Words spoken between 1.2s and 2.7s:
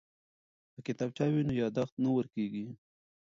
وي نو یادښت نه ورکیږي.